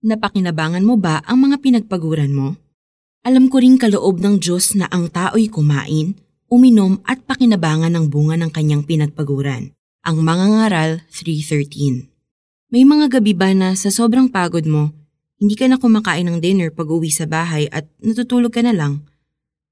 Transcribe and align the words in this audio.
Napakinabangan 0.00 0.80
mo 0.80 0.96
ba 0.96 1.20
ang 1.28 1.44
mga 1.44 1.60
pinagpaguran 1.60 2.32
mo? 2.32 2.56
Alam 3.20 3.52
ko 3.52 3.60
ring 3.60 3.76
kaloob 3.76 4.24
ng 4.24 4.40
Diyos 4.40 4.72
na 4.72 4.88
ang 4.88 5.12
tao'y 5.12 5.52
kumain, 5.52 6.16
uminom 6.48 7.04
at 7.04 7.20
pakinabangan 7.28 7.92
ng 7.92 8.08
bunga 8.08 8.40
ng 8.40 8.48
kanyang 8.48 8.88
pinagpaguran. 8.88 9.76
Ang 10.00 10.24
mga 10.24 10.46
ngaral 10.56 10.90
3.13 11.12 12.08
May 12.72 12.88
mga 12.88 13.20
gabi 13.20 13.36
ba 13.36 13.52
na 13.52 13.76
sa 13.76 13.92
sobrang 13.92 14.32
pagod 14.32 14.64
mo, 14.64 14.88
hindi 15.36 15.52
ka 15.52 15.68
na 15.68 15.76
kumakain 15.76 16.24
ng 16.32 16.40
dinner 16.40 16.72
pag 16.72 16.88
uwi 16.88 17.12
sa 17.12 17.28
bahay 17.28 17.68
at 17.68 17.84
natutulog 18.00 18.56
ka 18.56 18.64
na 18.64 18.72
lang? 18.72 19.04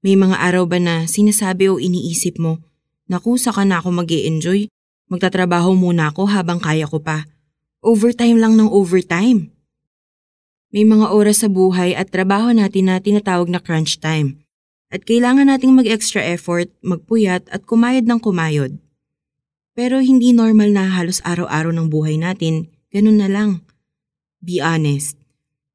May 0.05 0.13
mga 0.13 0.37
araw 0.45 0.69
ba 0.69 0.77
na 0.77 1.09
sinasabi 1.09 1.73
o 1.73 1.81
iniisip 1.81 2.37
mo, 2.37 2.61
Naku, 3.09 3.41
saka 3.41 3.65
na 3.65 3.81
ako 3.81 4.05
mag 4.05 4.13
enjoy 4.13 4.69
Magtatrabaho 5.09 5.73
muna 5.73 6.13
ako 6.13 6.29
habang 6.29 6.61
kaya 6.61 6.85
ko 6.85 7.01
pa. 7.01 7.25
Overtime 7.81 8.37
lang 8.37 8.53
ng 8.53 8.69
overtime. 8.69 9.49
May 10.69 10.85
mga 10.85 11.09
oras 11.09 11.41
sa 11.41 11.49
buhay 11.49 11.97
at 11.97 12.13
trabaho 12.13 12.53
natin 12.53 12.93
na 12.93 13.01
tinatawag 13.01 13.49
na 13.49 13.57
crunch 13.57 13.97
time. 13.97 14.45
At 14.93 15.01
kailangan 15.01 15.49
nating 15.49 15.73
mag-extra 15.73 16.21
effort, 16.21 16.69
magpuyat 16.85 17.49
at 17.49 17.65
kumayod 17.65 18.05
ng 18.05 18.21
kumayod. 18.21 18.77
Pero 19.73 19.97
hindi 19.97 20.29
normal 20.29 20.69
na 20.69 20.85
halos 20.85 21.25
araw-araw 21.25 21.73
ng 21.73 21.89
buhay 21.89 22.21
natin, 22.21 22.69
ganun 22.93 23.17
na 23.17 23.25
lang. 23.25 23.65
Be 24.45 24.61
honest. 24.61 25.17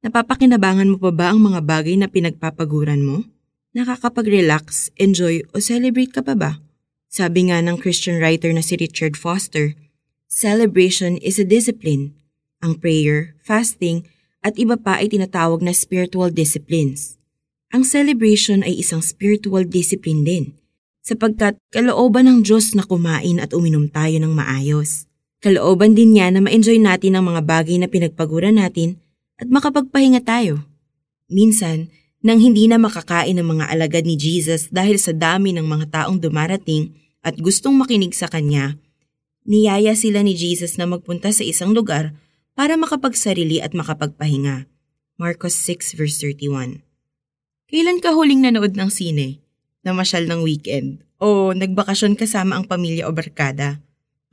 Napapakinabangan 0.07 0.87
mo 0.87 1.03
pa 1.03 1.11
ba 1.11 1.27
ang 1.35 1.43
mga 1.43 1.67
bagay 1.67 1.99
na 1.99 2.07
pinagpapaguran 2.07 3.03
mo? 3.03 3.27
Nakakapag-relax, 3.75 4.95
enjoy 4.95 5.43
o 5.51 5.59
celebrate 5.59 6.15
ka 6.15 6.23
pa 6.23 6.39
ba? 6.39 6.63
Sabi 7.11 7.51
nga 7.51 7.59
ng 7.59 7.83
Christian 7.83 8.23
writer 8.23 8.55
na 8.55 8.63
si 8.63 8.79
Richard 8.79 9.19
Foster, 9.19 9.75
celebration 10.31 11.19
is 11.19 11.43
a 11.43 11.47
discipline. 11.47 12.15
Ang 12.63 12.79
prayer, 12.79 13.35
fasting, 13.43 14.07
at 14.45 14.61
iba 14.61 14.77
pa 14.77 15.01
ay 15.01 15.09
tinatawag 15.09 15.65
na 15.65 15.73
spiritual 15.73 16.29
disciplines. 16.29 17.17
Ang 17.73 17.89
celebration 17.89 18.61
ay 18.61 18.77
isang 18.77 19.01
spiritual 19.01 19.65
discipline 19.65 20.23
din, 20.23 20.45
sapagkat 21.01 21.57
kalooban 21.73 22.29
ng 22.29 22.39
Diyos 22.45 22.77
na 22.77 22.85
kumain 22.85 23.41
at 23.41 23.57
uminom 23.57 23.89
tayo 23.89 24.21
ng 24.21 24.31
maayos. 24.31 25.09
Kalooban 25.41 25.97
din 25.97 26.15
niya 26.15 26.29
na 26.29 26.45
ma-enjoy 26.45 26.77
natin 26.77 27.17
ang 27.17 27.33
mga 27.33 27.41
bagay 27.45 27.77
na 27.81 27.89
pinagpaguran 27.89 28.61
natin 28.61 29.01
at 29.41 29.49
makapagpahinga 29.49 30.23
tayo. 30.25 30.65
Minsan, 31.29 31.89
nang 32.25 32.41
hindi 32.41 32.65
na 32.65 32.81
makakain 32.81 33.37
ng 33.37 33.45
mga 33.45 33.65
alagad 33.69 34.05
ni 34.09 34.17
Jesus 34.17 34.73
dahil 34.73 34.97
sa 34.97 35.13
dami 35.13 35.53
ng 35.53 35.69
mga 35.69 35.87
taong 35.93 36.17
dumarating 36.17 36.97
at 37.21 37.37
gustong 37.37 37.77
makinig 37.77 38.17
sa 38.17 38.33
Kanya, 38.33 38.81
niyaya 39.45 39.93
sila 39.93 40.25
ni 40.25 40.33
Jesus 40.33 40.81
na 40.81 40.89
magpunta 40.89 41.29
sa 41.29 41.45
isang 41.45 41.77
lugar 41.77 42.17
para 42.55 42.79
makapagsarili 42.79 43.59
at 43.59 43.75
makapagpahinga. 43.75 44.71
Marcos 45.19 45.55
6 45.59 45.95
verse 45.99 46.19
31 46.23 46.83
Kailan 47.71 47.99
ka 47.99 48.15
huling 48.15 48.43
nanood 48.43 48.79
ng 48.79 48.91
sine? 48.91 49.43
Namasyal 49.83 50.27
ng 50.31 50.41
weekend? 50.43 51.03
O 51.19 51.51
nagbakasyon 51.55 52.15
kasama 52.19 52.59
ang 52.59 52.67
pamilya 52.67 53.07
o 53.07 53.15
barkada? 53.15 53.83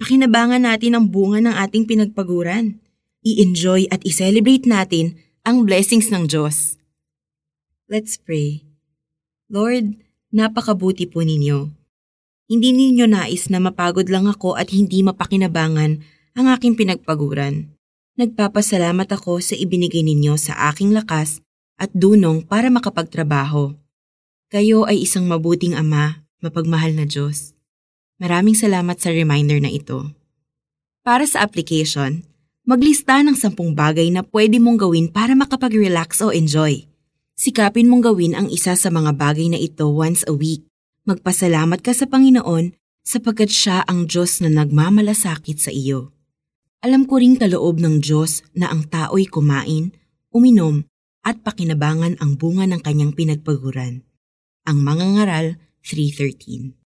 Pakinabangan 0.02 0.66
natin 0.66 0.98
ang 0.98 1.06
bunga 1.10 1.42
ng 1.46 1.56
ating 1.62 1.86
pinagpaguran. 1.86 2.82
I-enjoy 3.22 3.86
at 3.94 4.02
i-celebrate 4.02 4.66
natin 4.66 5.18
ang 5.46 5.66
blessings 5.66 6.10
ng 6.10 6.26
Diyos. 6.26 6.78
Let's 7.86 8.18
pray. 8.18 8.66
Lord, 9.50 10.02
napakabuti 10.34 11.06
po 11.06 11.22
ninyo. 11.22 11.70
Hindi 12.50 12.70
ninyo 12.74 13.06
nais 13.06 13.50
na 13.54 13.62
mapagod 13.62 14.10
lang 14.10 14.26
ako 14.26 14.58
at 14.58 14.74
hindi 14.74 15.06
mapakinabangan 15.06 16.02
ang 16.34 16.46
aking 16.50 16.74
pinagpaguran. 16.78 17.81
Nagpapasalamat 18.20 19.08
ako 19.08 19.40
sa 19.40 19.56
ibinigay 19.56 20.04
ninyo 20.04 20.36
sa 20.36 20.68
aking 20.68 20.92
lakas 20.92 21.40
at 21.80 21.88
dunong 21.96 22.44
para 22.44 22.68
makapagtrabaho. 22.68 23.72
Kayo 24.52 24.84
ay 24.84 25.08
isang 25.08 25.32
mabuting 25.32 25.80
ama, 25.80 26.28
mapagmahal 26.44 26.92
na 26.92 27.08
Diyos. 27.08 27.56
Maraming 28.20 28.54
salamat 28.54 29.00
sa 29.00 29.16
reminder 29.16 29.64
na 29.64 29.72
ito. 29.72 30.12
Para 31.08 31.24
sa 31.24 31.40
application, 31.40 32.28
maglista 32.68 33.24
ng 33.24 33.34
sampung 33.34 33.72
bagay 33.74 34.12
na 34.12 34.28
pwede 34.28 34.60
mong 34.60 34.84
gawin 34.86 35.08
para 35.08 35.32
makapag-relax 35.32 36.20
o 36.20 36.36
enjoy. 36.36 36.86
Sikapin 37.40 37.88
mong 37.90 38.12
gawin 38.12 38.36
ang 38.38 38.52
isa 38.52 38.76
sa 38.76 38.92
mga 38.92 39.16
bagay 39.18 39.50
na 39.50 39.58
ito 39.58 39.88
once 39.90 40.28
a 40.28 40.36
week. 40.36 40.68
Magpasalamat 41.08 41.82
ka 41.82 41.96
sa 41.96 42.06
Panginoon 42.06 42.78
sapagkat 43.02 43.50
siya 43.50 43.82
ang 43.90 44.06
Diyos 44.06 44.44
na 44.46 44.52
nagmamalasakit 44.52 45.58
sa 45.58 45.74
iyo. 45.74 46.14
Alam 46.82 47.06
ko 47.06 47.22
ring 47.22 47.38
kaloob 47.38 47.78
ng 47.78 48.02
Diyos 48.02 48.42
na 48.58 48.74
ang 48.74 48.90
tao'y 48.90 49.30
kumain, 49.30 49.94
uminom, 50.34 50.82
at 51.22 51.46
pakinabangan 51.46 52.18
ang 52.18 52.42
bunga 52.42 52.66
ng 52.66 52.82
kanyang 52.82 53.14
pinagpaguran. 53.14 54.02
Ang 54.66 54.78
mga 54.82 55.06
ngaral 55.14 55.48
3.13 55.86 56.74